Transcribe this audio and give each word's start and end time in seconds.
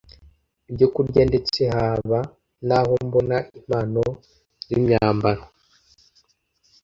ibyo 0.69 0.87
kurya 0.93 1.21
ndetse 1.29 1.59
haba 1.75 2.19
naho 2.67 2.93
mbona 3.07 3.37
impano 3.57 4.03
z’imyambaro” 4.65 5.43